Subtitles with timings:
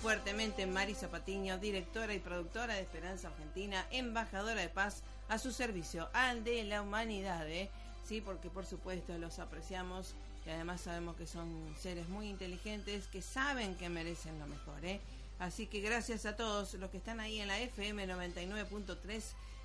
[0.00, 6.08] Fuertemente Marisa Patiño, directora y productora de Esperanza Argentina, embajadora de paz a su servicio,
[6.12, 7.68] al de la humanidad, ¿eh?
[8.04, 10.14] Sí, porque por supuesto los apreciamos
[10.46, 15.00] y además sabemos que son seres muy inteligentes que saben que merecen lo mejor, ¿eh?
[15.40, 19.22] Así que gracias a todos los que están ahí en la FM 99.3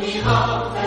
[0.00, 0.79] 你好。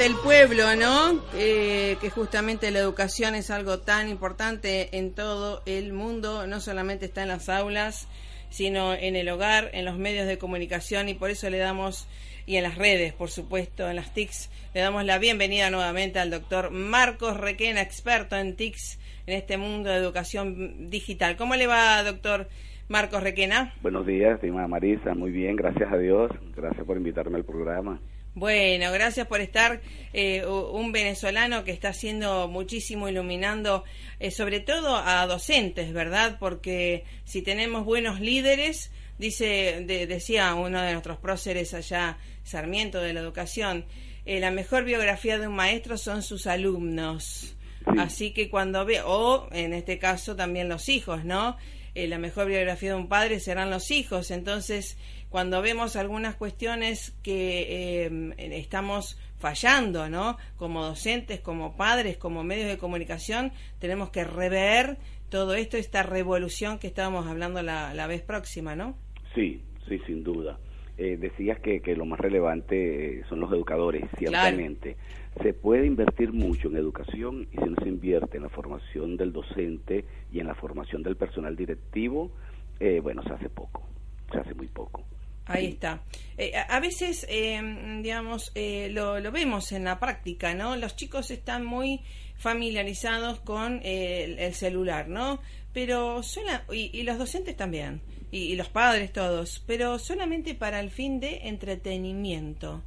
[0.00, 1.20] Del pueblo, ¿no?
[1.34, 7.04] Eh, que justamente la educación es algo tan importante en todo el mundo, no solamente
[7.04, 8.08] está en las aulas,
[8.48, 12.08] sino en el hogar, en los medios de comunicación y por eso le damos,
[12.46, 16.30] y en las redes, por supuesto, en las TICs, le damos la bienvenida nuevamente al
[16.30, 21.36] doctor Marcos Requena, experto en TICs en este mundo de educación digital.
[21.36, 22.48] ¿Cómo le va, doctor?
[22.88, 23.74] Marcos Requena.
[23.82, 25.14] Buenos días, estimada Marisa.
[25.14, 26.30] Muy bien, gracias a Dios.
[26.56, 28.00] Gracias por invitarme al programa.
[28.34, 29.80] Bueno, gracias por estar.
[30.12, 33.84] Eh, un venezolano que está haciendo muchísimo iluminando,
[34.18, 36.36] eh, sobre todo a docentes, ¿verdad?
[36.38, 43.20] Porque si tenemos buenos líderes, dice, decía uno de nuestros próceres allá, Sarmiento de la
[43.20, 43.84] Educación,
[44.26, 47.56] eh, la mejor biografía de un maestro son sus alumnos.
[47.98, 51.56] Así que cuando ve, o en este caso también los hijos, ¿no?
[51.94, 54.30] Eh, la mejor biografía de un padre serán los hijos.
[54.30, 54.96] Entonces,
[55.30, 60.36] cuando vemos algunas cuestiones que eh, estamos fallando, ¿no?
[60.56, 64.98] Como docentes, como padres, como medios de comunicación, tenemos que rever
[65.30, 68.96] todo esto, esta revolución que estábamos hablando la, la vez próxima, ¿no?
[69.34, 70.58] Sí, sí, sin duda.
[70.98, 74.96] Eh, decías que, que, lo más relevante son los educadores, ciertamente.
[75.42, 79.32] Se puede invertir mucho en educación y si no se invierte en la formación del
[79.32, 82.32] docente y en la formación del personal directivo,
[82.80, 83.88] eh, bueno, se hace poco,
[84.30, 85.04] se hace muy poco.
[85.46, 86.02] Ahí está.
[86.38, 87.60] Eh, a veces, eh,
[88.02, 90.76] digamos, lo, lo, vemos en la práctica, ¿no?
[90.76, 92.02] Los chicos están muy
[92.36, 95.40] familiarizados con el, celular, ¿no?
[95.72, 100.80] Pero suena, y, y los docentes también, y, y, los padres todos, pero solamente para
[100.80, 102.82] el fin de entretenimiento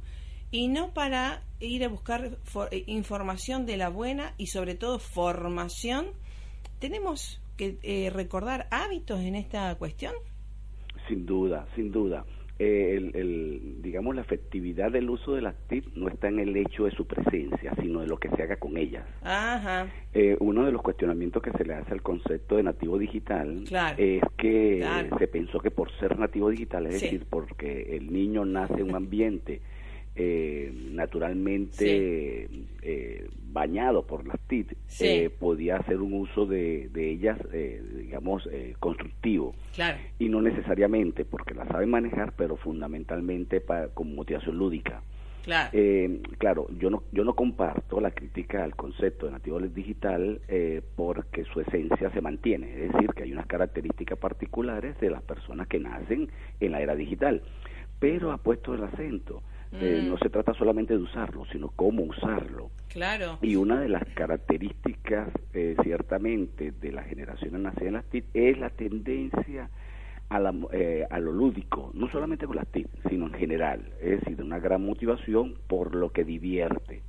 [0.54, 2.38] y no para ir a buscar
[2.70, 6.06] eh, información de la buena y sobre todo formación.
[6.78, 10.14] ¿Tenemos que eh, recordar hábitos en esta cuestión?
[11.08, 12.24] Sin duda, sin duda.
[12.58, 16.84] Eh, el, digamos, la efectividad del uso de las TIC no está en el hecho
[16.84, 19.04] de su presencia, sino de lo que se haga con ellas.
[19.22, 19.88] Ajá.
[20.38, 23.64] uno de los cuestionamientos que se le hace al concepto de nativo digital
[23.98, 24.86] es que
[25.18, 28.94] se pensó que por ser nativo digital, es decir, porque el niño nace en un
[28.94, 29.60] ambiente
[30.16, 32.48] eh, naturalmente
[32.82, 38.48] eh, bañado por las TIT, eh, podía hacer un uso de, de ellas, eh, digamos,
[38.78, 39.54] constructivo.
[40.18, 45.02] Y no necesariamente porque la saben manejar, pero fundamentalmente para, con motivación lúdica.
[45.44, 45.78] Claro.
[46.38, 50.40] claro, yo no, yo no comparto la crítica al concepto de nativo digital
[50.96, 55.68] porque su esencia se mantiene, es decir, que hay unas características particulares de las personas
[55.68, 56.30] que nacen
[56.60, 57.42] en la era digital,
[57.98, 59.42] pero ha puesto el acento
[59.80, 60.08] eh, mm.
[60.08, 62.70] no se trata solamente de usarlo, sino cómo usarlo.
[62.88, 63.38] Claro.
[63.42, 68.58] Y una de las características, eh, ciertamente, de las generaciones nacidas en las TIC es
[68.58, 69.68] la tendencia
[70.28, 73.92] a, la, eh, a lo lúdico, no solamente con las TIC, sino en general.
[74.00, 77.02] Es decir, una gran motivación por lo que divierte.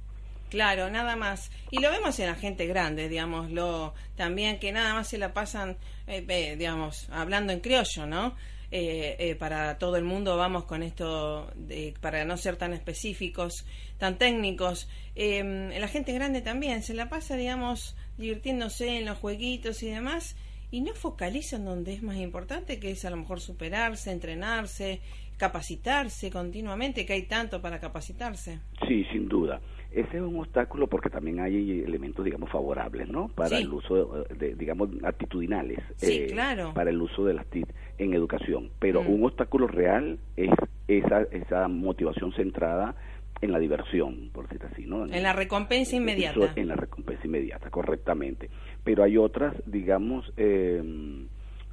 [0.49, 1.51] Claro, nada más.
[1.69, 5.77] Y lo vemos en la gente grande, digámoslo, también que nada más se la pasan,
[6.07, 8.35] digamos, hablando en criollo, ¿no?
[8.71, 13.65] Eh, eh, para todo el mundo vamos con esto de, para no ser tan específicos,
[13.97, 14.89] tan técnicos.
[15.15, 20.35] Em, la gente grande también se la pasa, digamos, divirtiéndose en los jueguitos y demás
[20.71, 24.99] y no focaliza en donde es más importante, que es a lo mejor superarse, entrenarse,
[25.37, 28.59] capacitarse continuamente, que hay tanto para capacitarse.
[28.87, 29.61] Sí, sin duda.
[29.91, 33.29] Ese es un obstáculo porque también hay elementos, digamos, favorables, ¿no?
[33.29, 35.79] Para el uso, de, digamos, actitudinales.
[35.95, 36.73] Sí, eh, claro.
[36.73, 37.65] Para el uso de las TIC
[37.97, 38.69] en educación.
[38.79, 39.09] Pero mm.
[39.09, 40.51] un obstáculo real es
[40.87, 42.95] esa, esa motivación centrada
[43.41, 45.05] en la diversión, por decir así, ¿no?
[45.05, 46.53] En, la recompensa inmediata.
[46.55, 48.49] en la recompensa inmediata, correctamente.
[48.83, 50.81] Pero hay otras, digamos, eh,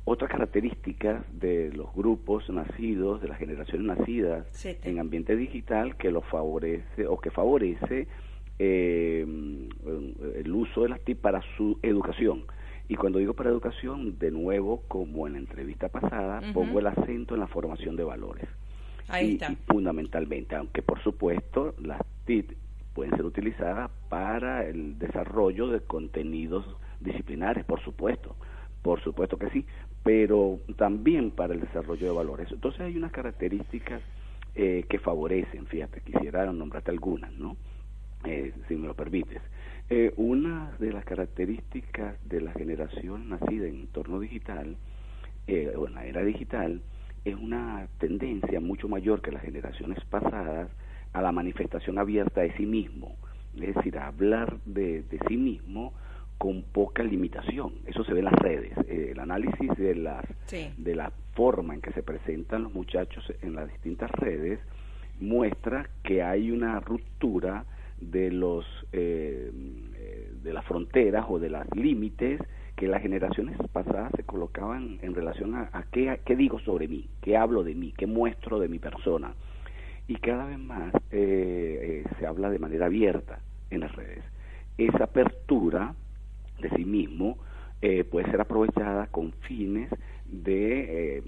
[0.05, 6.23] otras características de los grupos nacidos, de las generaciones nacidas en ambiente digital que lo
[6.23, 8.09] favorece o que favorece
[8.59, 9.25] eh,
[10.35, 12.45] el uso de las TIC para su educación.
[12.93, 17.33] Y cuando digo para educación, de nuevo, como en la entrevista pasada, pongo el acento
[17.33, 18.47] en la formación de valores.
[19.09, 19.57] Ahí está.
[19.67, 22.55] fundamentalmente, aunque por supuesto las TIC
[22.93, 26.67] pueden ser utilizadas para el desarrollo de contenidos
[27.01, 28.37] disciplinares, por supuesto,
[28.83, 29.65] por supuesto que sí,
[30.03, 32.53] pero también para el desarrollo de valores.
[32.53, 34.03] Entonces hay unas características
[34.55, 37.57] eh, que favorecen, fíjate, quisiera nombrarte algunas, ¿no?
[38.25, 39.41] Eh, si me lo permites.
[39.95, 44.79] Eh, una de las características de la generación nacida en entorno digital,
[45.47, 46.81] eh, o en la era digital,
[47.27, 50.71] es una tendencia mucho mayor que las generaciones pasadas
[51.13, 53.17] a la manifestación abierta de sí mismo,
[53.55, 55.93] es decir, a hablar de, de sí mismo
[56.39, 57.75] con poca limitación.
[57.85, 58.73] Eso se ve en las redes.
[58.89, 63.55] Eh, el análisis de, las, de la forma en que se presentan los muchachos en
[63.55, 64.59] las distintas redes
[65.21, 67.67] muestra que hay una ruptura
[68.11, 69.51] de los eh,
[70.43, 72.41] de las fronteras o de los límites
[72.77, 77.37] que las generaciones pasadas se colocaban en relación a, qué, qué, digo sobre mí, qué
[77.37, 79.35] hablo de mí, qué muestro de mi persona.
[80.09, 83.39] Y cada vez más eh, eh, se habla de manera abierta
[83.71, 84.25] en las redes.
[84.79, 85.95] Esa apertura
[86.61, 87.39] de sí mismo
[87.83, 89.91] eh, puede ser aprovechada con fines
[90.25, 91.23] de, eh,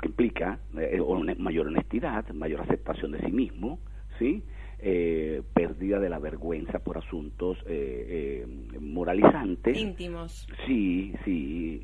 [0.00, 3.78] que implica mayor honestidad, mayor aceptación de sí mismo,
[4.18, 4.42] ¿sí?
[4.84, 9.78] Eh, pérdida de la vergüenza por asuntos eh, eh, moralizantes.
[9.78, 10.46] Íntimos.
[10.66, 11.80] Sí, sí,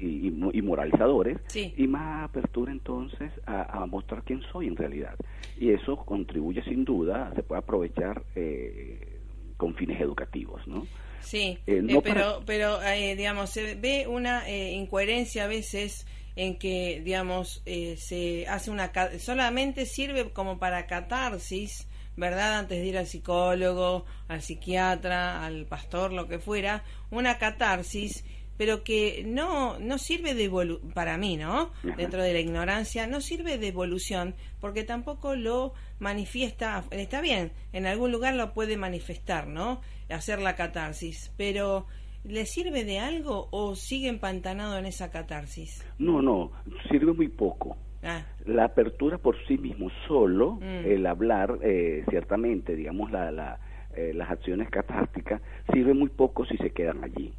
[0.52, 1.38] y, moralizadores.
[1.46, 1.72] Sí.
[1.76, 5.14] Y más apertura entonces a, mostrar quién soy en realidad.
[5.60, 9.20] Y eso contribuye sin duda, se puede aprovechar eh,
[9.56, 10.84] con fines educativos, ¿no?
[11.20, 12.78] Sí, pero, pero
[13.16, 17.62] digamos, se ve una incoherencia a veces en que, digamos,
[17.96, 18.92] se hace una...
[19.18, 21.87] solamente sirve como para catarsis,
[22.18, 22.58] ¿verdad?
[22.58, 28.24] Antes de ir al psicólogo, al psiquiatra, al pastor, lo que fuera, una catarsis,
[28.56, 30.50] pero que no, no sirve de
[30.94, 31.70] para mí, ¿no?
[31.96, 37.86] Dentro de la ignorancia, no sirve de evolución, porque tampoco lo manifiesta, está bien, en
[37.86, 39.80] algún lugar lo puede manifestar, ¿no?
[40.10, 41.86] Hacer la catarsis, pero
[42.24, 45.84] ¿le sirve de algo o sigue empantanado en esa catarsis?
[45.98, 46.50] No, no,
[46.90, 48.22] sirve muy poco Ah.
[48.46, 50.86] La apertura por sí mismo solo, mm.
[50.86, 53.58] el hablar, eh, ciertamente, digamos, la, la,
[53.94, 57.34] eh, las acciones catásticas sirve muy poco si se quedan allí,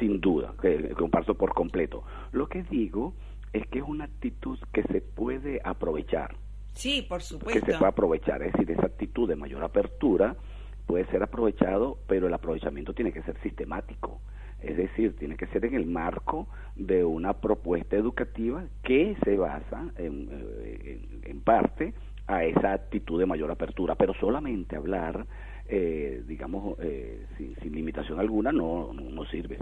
[0.00, 2.02] sin duda, que, comparto por completo.
[2.32, 3.14] Lo que digo
[3.52, 6.36] es que es una actitud que se puede aprovechar.
[6.72, 7.60] Sí, por supuesto.
[7.60, 10.36] Que se puede aprovechar, es decir, esa actitud de mayor apertura
[10.86, 14.22] puede ser aprovechado, pero el aprovechamiento tiene que ser sistemático.
[14.60, 19.92] Es decir, tiene que ser en el marco de una propuesta educativa que se basa
[19.96, 20.28] en,
[20.62, 21.94] eh, en, parte
[22.26, 25.26] a esa actitud de mayor apertura, pero solamente hablar,
[25.68, 29.58] eh, digamos, eh, sin, limitación alguna no, no, sirve.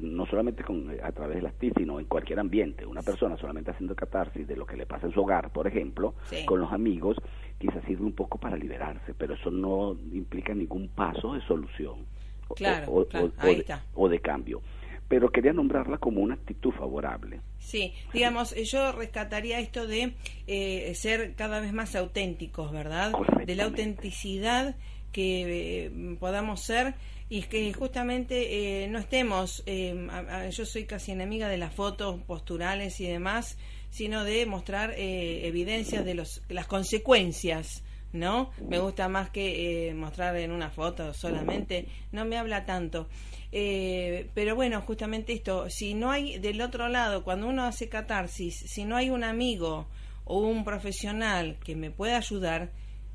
[0.00, 2.86] no solamente con, a través de las TIC, sino en cualquier ambiente.
[2.86, 6.14] Una persona solamente haciendo catarsis de lo que le pasa en su hogar, por ejemplo,
[6.46, 7.16] con los amigos,
[7.58, 12.13] quizás sirve un poco para liberarse, pero eso no implica ningún paso de solución
[12.54, 13.84] claro, o, de, está.
[13.94, 14.62] o de cambio
[15.08, 17.40] pero quería nombrarla como una actitud favorable.
[17.58, 20.14] Sí, digamos, eh, yo rescataría esto de
[20.46, 23.12] eh, ser cada vez más auténticos, ¿verdad?
[23.46, 24.76] De la autenticidad
[25.12, 26.94] que eh, podamos ser
[27.28, 33.56] y que justamente no estemos, yo soy casi enemiga de las fotos posturales y demás,
[33.90, 37.82] sino de mostrar evidencias de los, las consecuencias
[38.14, 38.50] ¿no?
[38.70, 43.08] Me gusta más que eh, mostrar en una foto solamente, no me habla tanto.
[43.52, 48.54] Eh, pero bueno, justamente esto, si no hay del otro lado, cuando uno hace catarsis,
[48.54, 49.88] si no hay un amigo
[50.24, 52.70] o un profesional que me pueda ayudar,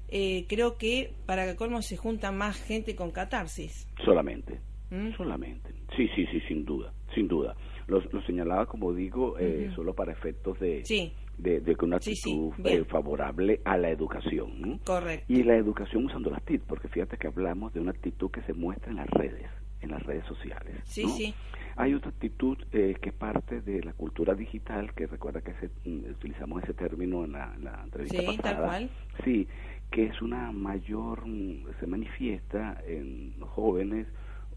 [0.09, 3.87] eh, creo que para que colmo se junta más gente con catarsis.
[4.03, 4.59] Solamente,
[4.91, 5.15] ¿Mm?
[5.15, 5.73] solamente.
[5.95, 7.55] Sí, sí, sí, sin duda, sin duda.
[7.87, 9.35] Lo, señalaba, como digo,
[9.75, 14.79] solo para efectos de, sí de, de una actitud eh, favorable a la educación.
[14.85, 15.25] Correcto.
[15.27, 18.53] Y la educación usando las TIC, porque fíjate que hablamos de una actitud que se
[18.53, 19.49] muestra en las redes,
[19.81, 20.75] en las redes sociales.
[20.83, 21.33] Sí, sí.
[21.75, 25.53] Hay otra actitud eh, que es parte de la cultura digital, que recuerda que
[25.85, 28.55] mm, utilizamos ese término en la, entrevista sí, pasada.
[28.55, 28.89] Tal cual.
[29.23, 29.47] Sí,
[29.89, 34.07] que es una mayor, mm, se manifiesta en los jóvenes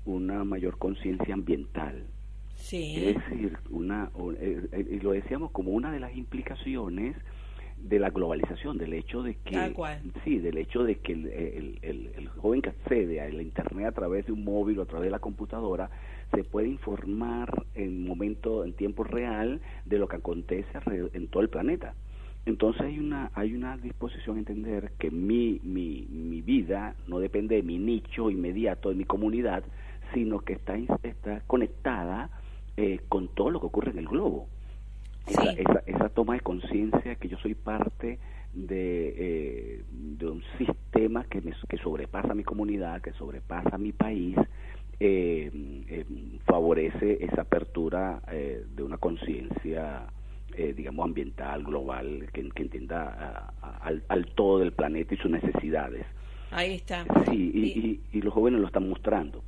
[0.04, 2.06] una mayor conciencia ambiental
[2.70, 7.16] es decir, una, eh, eh, y lo decíamos como una de las implicaciones
[7.78, 9.74] de la globalización, del hecho de que
[10.24, 14.26] sí, del hecho de que el, el, joven que accede a la internet a través
[14.26, 15.90] de un móvil o a través de la computadora
[16.32, 20.68] se puede informar en momento, en tiempo real de lo que acontece
[21.12, 21.94] en todo el planeta.
[22.46, 27.56] Entonces hay una hay una disposición a entender que mi, mi, mi vida no depende
[27.56, 29.64] de mi nicho inmediato, de mi comunidad,
[30.14, 32.30] sino que está, está conectada
[32.76, 34.48] eh, con todo lo que ocurre en el globo.
[35.26, 38.18] Esa, esa, toma de conciencia que yo soy parte
[38.54, 44.36] de, eh, de un sistema que, me, que sobrepasa mi comunidad, que sobrepasa mi país,
[44.98, 46.04] eh,
[46.44, 50.06] favorece esa apertura de una conciencia,
[50.74, 56.04] digamos, ambiental, global, que, entienda al, al, todo del planeta y sus necesidades.
[56.50, 57.04] Ahí está.
[57.30, 59.44] Sí, y los jóvenes lo están mostrando.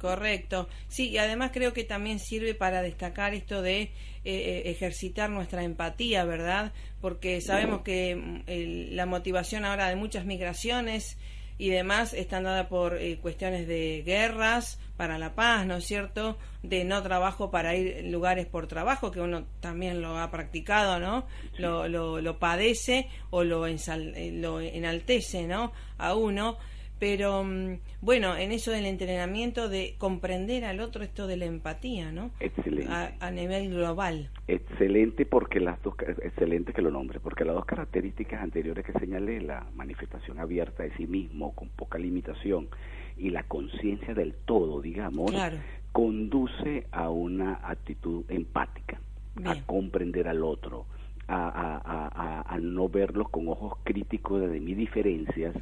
[0.00, 0.68] Correcto.
[0.88, 3.90] Sí, y además creo que también sirve para destacar esto de eh,
[4.24, 6.72] eh, ejercitar nuestra empatía, ¿verdad?
[7.00, 11.16] Porque sabemos que mm, la motivación ahora de muchas migraciones
[11.58, 16.38] y demás están dadas por eh, cuestiones de guerras para la paz, ¿no es cierto?
[16.62, 21.26] De no trabajo para ir lugares por trabajo, que uno también lo ha practicado, ¿no?
[21.58, 25.72] Lo, lo, lo padece o lo, ensal, eh, lo enaltece, ¿no?
[25.98, 26.58] A uno
[26.98, 32.12] pero mm, bueno, en eso del entrenamiento de comprender al otro, esto de la empatía,
[32.12, 32.30] ¿no?
[32.40, 32.92] Excelente.
[32.92, 34.30] A, nivel global.
[34.46, 39.40] Excelente porque las dos, excelente que lo nombre, porque las dos características anteriores que señalé,
[39.40, 42.68] la manifestación abierta de sí mismo, con poca limitación,
[43.16, 45.32] y la conciencia del todo, digamos,
[45.92, 49.00] conduce a una actitud empática,
[49.44, 50.86] a comprender al otro,
[51.28, 55.54] a, no verlos con ojos críticos de mis diferencias,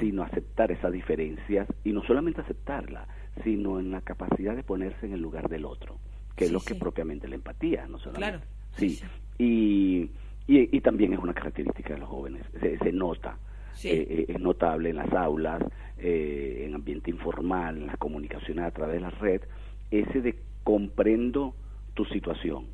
[0.00, 3.06] sino aceptar esas diferencias y no solamente aceptarlas,
[3.44, 5.98] sino en la capacidad de ponerse en el lugar del otro,
[6.36, 8.46] que es lo que propiamente la empatía, no solamente.
[8.76, 9.00] Sí,
[9.38, 10.10] Y,
[10.46, 13.38] y, también es una característica de los jóvenes, se, nota.
[13.84, 15.62] Eh, eh, es notable en las aulas,
[15.96, 19.42] eh, en ambiente informal, en las comunicaciones a través de la red,
[19.90, 21.54] ese de comprendo
[21.94, 22.66] tu situación,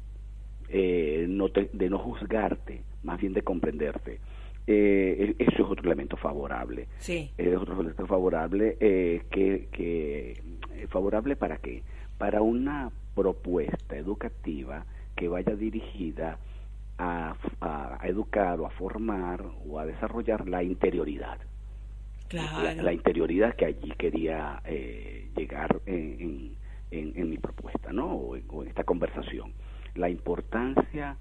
[0.68, 4.18] eh, no de no juzgarte, más bien de comprenderte.
[4.66, 6.88] Eh, e, eso es otro elemento favorable.
[6.98, 7.31] Sí.
[7.38, 10.42] Es otro elemento favorable eh, que, que
[10.88, 11.83] favorable para qué?
[12.18, 16.38] Para una propuesta educativa que vaya dirigida
[16.98, 21.38] a, a, educar o a formar o a desarrollar la interioridad.
[22.29, 22.83] Claro.
[22.83, 24.61] La, interioridad que allí quería
[25.37, 26.57] llegar en,
[26.90, 28.09] en, en, mi propuesta, ¿no?
[28.09, 29.52] o en esta conversación
[29.97, 31.17] la importancia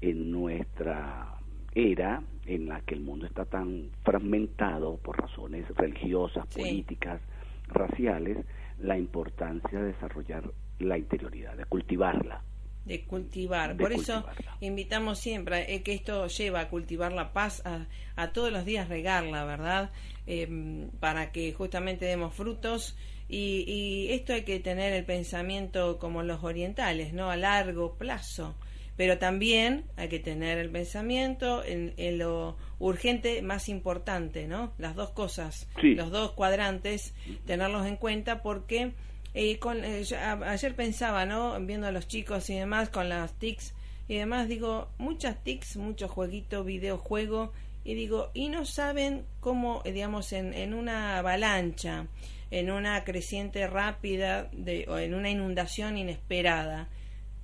[0.00, 1.36] en nuestra
[1.74, 7.20] era en la que el mundo está tan fragmentado por razones religiosas, políticas,
[7.68, 8.38] raciales,
[8.78, 12.42] la importancia de desarrollar la interioridad, de cultivarla.
[12.84, 13.76] De cultivar.
[13.76, 14.24] por eso
[14.60, 19.44] invitamos siempre eh, que esto lleva a cultivar la paz, a, todos los días regarla,
[19.44, 19.90] ¿verdad?
[20.26, 22.96] Em, para que justamente demos frutos
[23.30, 27.30] y, esto hay que tener el pensamiento como los orientales, ¿no?
[27.30, 28.56] A largo plazo.
[28.96, 34.74] Pero también hay que tener el pensamiento en, lo urgente más importante, ¿no?
[34.78, 37.14] Las dos cosas, los dos cuadrantes,
[37.46, 38.92] tenerlos en cuenta porque
[39.32, 40.04] eh, con, eh,
[40.44, 41.58] ayer pensaba, ¿no?
[41.60, 43.74] Viendo a los chicos y demás con las TICs
[44.08, 47.52] y demás, digo, muchas TICs, mucho jueguito, videojuego,
[47.84, 52.08] y digo, y no saben cómo, digamos, en, en una avalancha,
[52.50, 56.88] en una creciente rápida de, o en una inundación inesperada,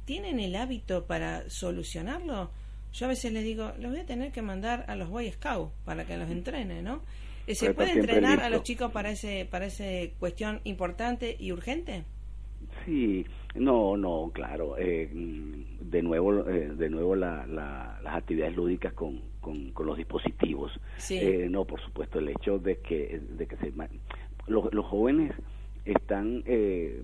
[0.04, 2.50] ¿tienen el hábito para solucionarlo?
[2.92, 5.72] Yo a veces les digo, los voy a tener que mandar a los Boy Scouts
[5.84, 7.02] para que los entrenen, ¿no?
[7.46, 9.84] Eh, ¿Se puede entrenar a los chicos para ese para esa
[10.18, 12.04] cuestión importante y urgente?
[12.84, 14.76] Sí, no, no, claro.
[14.78, 20.72] Eh, de nuevo, eh, de nuevo la, las actividades lúdicas con, con, los dispositivos.
[21.50, 23.72] no, por supuesto, el hecho de que, de que se
[24.46, 25.32] los, los jóvenes
[25.85, 27.02] están eh,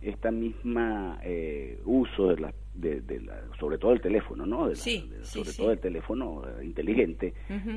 [0.00, 4.68] esta misma eh, uso de la, de, la, sobre todo el teléfono, ¿no?
[4.68, 7.32] De sobre todo el teléfono eh, inteligente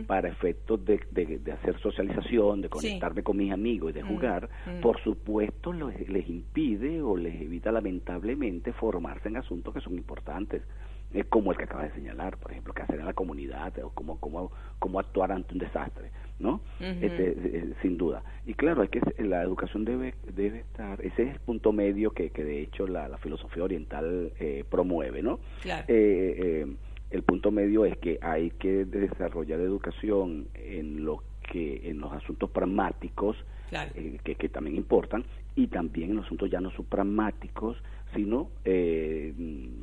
[0.08, 4.50] para efectos de, de, hacer socialización, de conectarme con mis amigos y de jugar,
[4.82, 10.64] por supuesto les impide o les evita lamentablemente formarse en asuntos que son importantes
[11.30, 14.20] como el que acaba de señalar, por ejemplo, qué hacer en la comunidad o cómo,
[14.20, 16.62] cómo, cómo actuar ante un desastre, ¿no?
[16.80, 18.24] Este, eh, sin duda.
[18.46, 22.30] Y claro, es que la educación debe, debe estar, ese es el punto medio que,
[22.30, 25.40] que de hecho la, la filosofía oriental eh, promueve, ¿no?
[25.62, 25.86] Claro.
[25.88, 26.68] Eh,
[27.10, 32.50] el punto medio es que hay que desarrollar educación en lo que en los asuntos
[32.50, 33.38] pragmáticos
[34.24, 37.78] que, que también importan y también en los asuntos ya no subpragmáticos
[38.16, 39.34] sino eh,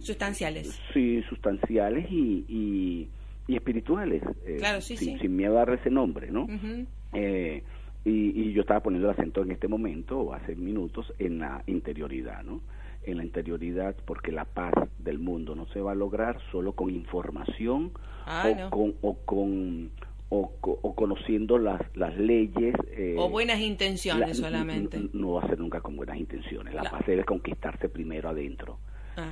[0.01, 0.79] sustanciales.
[0.93, 3.09] Sí, sustanciales y,
[3.47, 4.23] y, espirituales.
[4.47, 6.47] Eh, claro, sí, sin, sin, miedo a darle ese nombre, ¿no?
[7.13, 7.63] eh,
[8.05, 8.11] y,
[8.43, 12.43] y, yo estaba poniendo el acento en este momento, o hace minutos, en la interioridad,
[12.43, 12.61] ¿no?
[13.05, 16.91] En la interioridad, porque la paz del mundo no se va a lograr solo con
[16.91, 17.93] información
[18.27, 19.91] ah, o, con, o con
[20.35, 22.75] o, conociendo las, las leyes.
[22.97, 25.01] Eh, o buenas intenciones solamente.
[25.13, 26.75] No, va a ser nunca con buenas intenciones.
[26.75, 28.79] La, paz debe conquistarse primero adentro,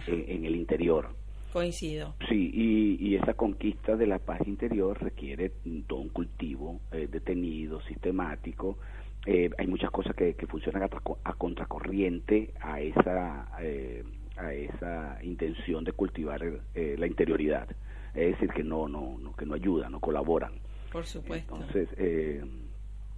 [0.06, 1.08] eh, en, el interior.
[1.52, 2.14] Coincido.
[2.28, 5.52] Sí, y, y, esa conquista de la paz interior requiere
[5.86, 8.78] todo un cultivo eh, detenido, sistemático.
[9.26, 16.42] hay muchas cosas que, que funcionan a, contracorriente a esa, a esa intención de cultivar
[16.74, 17.68] la interioridad.
[18.14, 20.52] Es decir, que no, no, no, que no ayudan, no colaboran.
[20.92, 21.56] Por supuesto.
[21.56, 22.44] Entonces, eh,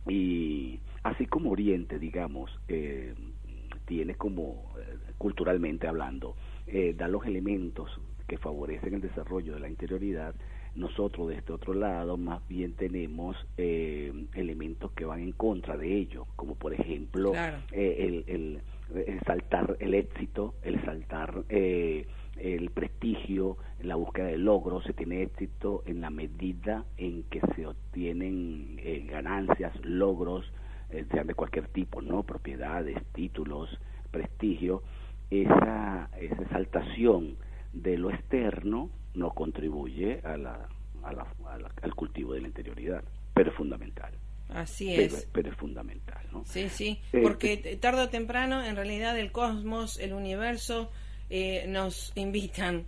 [0.09, 3.15] y así como Oriente, digamos, eh,
[3.87, 6.37] tiene como, eh, culturalmente hablando,
[6.97, 10.35] da los elementos que favorecen el desarrollo de la interioridad,
[10.75, 15.95] nosotros de este otro lado más bien tenemos eh, elementos que van en contra de
[15.95, 17.33] ello, como por ejemplo
[17.73, 18.61] eh, el,
[18.97, 25.23] el, saltar el éxito, el saltar eh, el prestigio, la búsqueda de logros, se tiene
[25.23, 30.51] éxito en la medida en que se obtienen ganancias, logros,
[31.11, 32.23] sean de cualquier tipo, ¿no?
[32.23, 33.69] Propiedades, títulos,
[34.11, 34.83] prestigio,
[35.31, 37.37] esa, esa exaltación
[37.73, 40.69] de lo externo no contribuye a la,
[41.83, 44.13] al cultivo de la interioridad, pero es fundamental.
[44.49, 45.29] Así es.
[45.33, 46.45] Pero, es fundamental, ¿no?
[46.45, 50.91] Sí, sí, eh, porque eh, tarde o temprano, en realidad, el cosmos, el universo,
[51.31, 52.87] eh, nos invitan,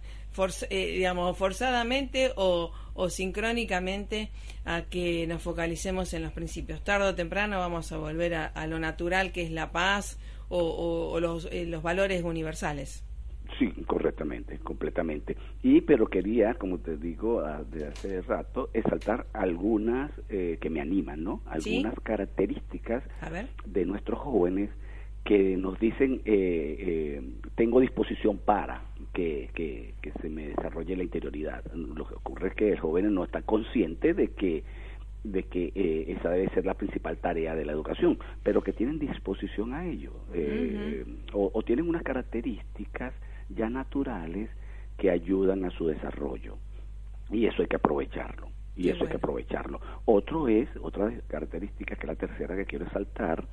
[0.70, 4.30] digamos, forzadamente o, o sincrónicamente
[4.64, 6.82] a que nos focalicemos en los principios.
[6.82, 10.18] Tarde o temprano vamos a volver a, lo natural, que es la paz
[10.48, 13.04] o, los, los valores universales.
[13.58, 15.36] Sí, correctamente, completamente.
[15.62, 21.22] Y pero quería, como te digo de hace rato, exaltar algunas eh, que me animan,
[21.22, 21.42] ¿no?
[21.46, 23.04] Algunas características
[23.64, 24.70] de nuestros jóvenes
[25.26, 27.22] que nos dicen eh, eh,
[27.56, 31.64] tengo disposición para que, que, se me desarrolle la interioridad.
[31.74, 34.64] Lo que ocurre es que el joven no está consciente de que
[35.24, 35.72] de que
[36.06, 40.12] esa debe ser la principal tarea de la educación, pero que tienen disposición a ello
[41.32, 43.12] o, o, tienen unas características
[43.48, 44.48] ya naturales
[44.96, 46.58] que ayudan a su desarrollo.
[47.30, 48.50] Y eso hay que aprovecharlo.
[48.76, 49.80] Y eso hay que aprovecharlo.
[50.04, 53.44] Otro es, otra característica que la tercera que quiero resaltar,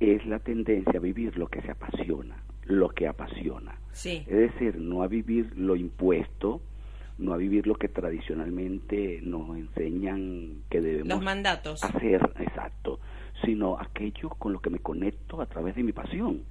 [0.00, 3.78] es la tendencia a vivir lo que se apasiona, lo que apasiona.
[3.92, 6.60] Es decir, no a vivir lo impuesto,
[7.18, 11.82] no a vivir lo que tradicionalmente nos enseñan que debemos mandatos.
[11.84, 12.98] hacer, exacto,
[13.44, 16.42] sino aquello con lo que me conecto a través de mi pasión.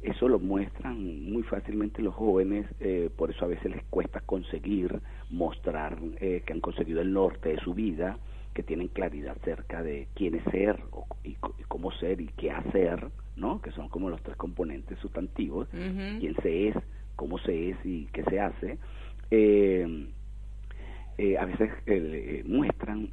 [0.00, 5.00] Eso lo muestran muy fácilmente los jóvenes, eh, por eso a veces les cuesta conseguir
[5.28, 8.16] mostrar eh, que han conseguido el norte de su vida,
[8.54, 10.78] que tienen claridad acerca de quién es ser
[11.22, 11.27] ser
[13.36, 13.60] ¿no?
[13.60, 16.76] Que son como los tres componentes sustantivos, quién se es,
[17.16, 18.78] cómo se es y qué se hace.
[19.30, 20.06] Eh,
[21.38, 21.70] a veces
[22.46, 23.10] muestran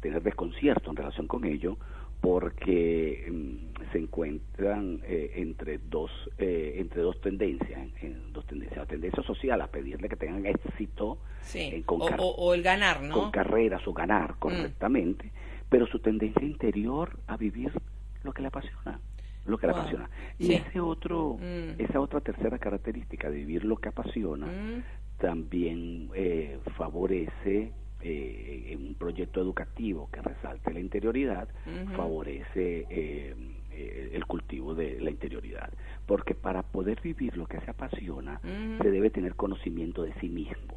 [0.00, 1.76] tener desconcierto en relación con ello
[2.20, 8.86] porque mm, se encuentran eh, entre dos eh, entre dos tendencias en, dos tendencias la
[8.86, 11.18] tendencia social a pedirle que tengan éxito
[11.86, 14.38] con o, el ganar no con carreras o ganar mm.
[14.38, 15.30] correctamente
[15.68, 17.70] pero su tendencia interior a vivir
[18.28, 19.00] lo que le apasiona
[19.46, 21.80] lo que le apasiona y ese otro mm.
[21.80, 24.46] esa otra tercera característica de vivir lo que apasiona
[25.18, 31.48] también eh, favorece eh, un proyecto educativo que resalte la interioridad,
[31.96, 33.34] favorece eh,
[33.72, 35.72] eh, el cultivo de la interioridad.
[36.06, 38.40] Porque para poder vivir lo que se apasiona,
[38.80, 40.67] se debe tener conocimiento de sí mismo.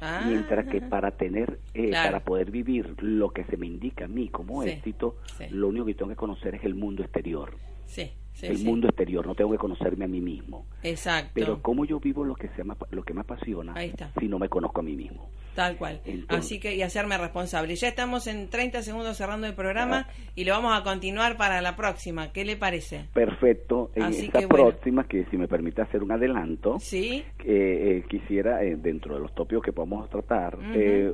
[0.00, 0.22] Ah.
[0.26, 4.28] Mientras que para tener, eh, para poder vivir lo que se me indica a mí
[4.28, 5.16] como éxito,
[5.50, 7.56] lo único que tengo que conocer es el mundo exterior.
[7.88, 10.66] Sí el mundo exterior, no tengo que conocerme a mí mismo.
[10.82, 11.32] Exacto.
[11.34, 13.74] Pero cómo yo vivo lo que se lo que me apasiona
[14.18, 15.30] si no me conozco a mí mismo.
[15.54, 16.00] Tal cual.
[16.28, 17.74] Así que y hacerme responsable.
[17.74, 21.74] Ya estamos en 30 segundos cerrando el programa y lo vamos a continuar para la
[21.74, 22.32] próxima.
[22.32, 23.08] ¿Qué le parece?
[23.12, 23.90] Perfecto.
[23.94, 27.24] En esta próxima, que si me permite hacer un adelanto, ¿Sí?
[27.44, 31.12] Eh, quisiera, eh, dentro de los tópicos que podemos tratar, eh,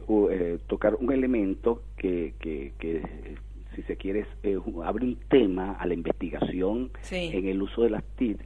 [0.67, 3.03] tocar un elemento que, que, que
[3.75, 8.05] si se quiere, eh, abre un tema a la investigación en el uso de las
[8.17, 8.39] TIC,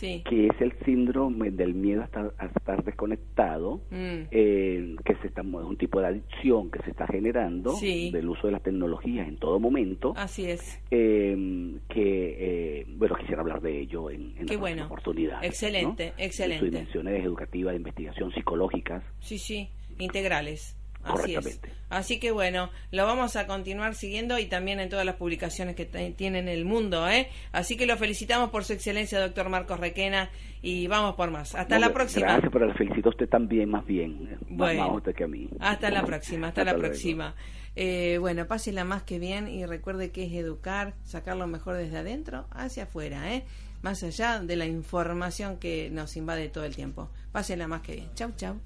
[0.00, 4.28] que es el síndrome del miedo a estar, a estar desconectado, mm.
[4.30, 8.48] eh, que se está, es un tipo de adicción que se está generando del uso
[8.48, 10.12] de la tecnología en todo momento.
[10.16, 10.82] Así es.
[10.90, 14.86] Eh, que, bueno, quisiera hablar de ello en, en Qué bueno.
[14.86, 15.42] oportunidad.
[15.44, 16.60] Excelente, excelente.
[16.60, 19.02] sus dimensiones educativas, de investigación, psicológicas.
[19.20, 20.76] Sí, sí, integrales.
[21.04, 21.60] Así es.
[21.90, 25.84] Así que bueno, lo vamos a continuar siguiendo y también en todas las publicaciones que
[25.84, 27.08] tiene en el mundo.
[27.08, 27.28] ¿eh?
[27.52, 30.30] Así que lo felicitamos por su excelencia, doctor Marcos Requena,
[30.62, 31.54] y vamos por más.
[31.54, 32.26] Hasta la próxima.
[32.26, 34.38] Gracias, pero le felicito a usted también, más bien.
[34.48, 35.48] Bueno, más que a mí.
[35.60, 37.34] Hasta la próxima, hasta, la próxima.
[37.76, 41.98] Eh, bueno, pásela más que bien y recuerde que es educar, sacar lo mejor desde
[41.98, 43.44] adentro hacia afuera, ¿eh?
[43.82, 47.10] más allá de la información que nos invade todo el tiempo.
[47.32, 48.14] Pásela más que bien.
[48.14, 48.58] Chau, chau.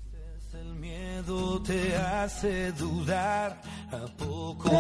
[0.55, 3.61] El miedo te hace dudar
[3.93, 4.71] a poco.